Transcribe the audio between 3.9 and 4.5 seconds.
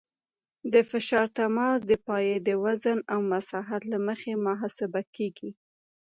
له مخې